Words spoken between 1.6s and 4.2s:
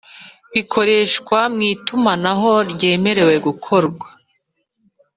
itumanaho byemewe gukorwa